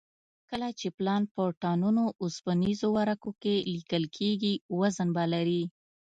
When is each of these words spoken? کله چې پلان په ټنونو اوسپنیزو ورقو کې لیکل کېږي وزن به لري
کله 0.49 0.69
چې 0.79 0.87
پلان 0.97 1.23
په 1.33 1.43
ټنونو 1.61 2.03
اوسپنیزو 2.21 2.87
ورقو 2.97 3.31
کې 3.41 3.55
لیکل 3.73 4.03
کېږي 4.17 4.53
وزن 4.79 5.07
به 5.15 5.23
لري 5.33 5.63